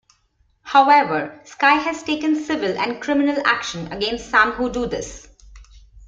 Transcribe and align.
However, 0.63 1.39
Sky 1.43 1.75
has 1.75 2.01
taken 2.01 2.35
civil 2.35 2.75
and 2.75 2.99
criminal 2.99 3.39
action 3.45 3.85
against 3.93 4.31
some 4.31 4.53
who 4.53 4.71
do 4.71 4.87
this. 4.87 5.27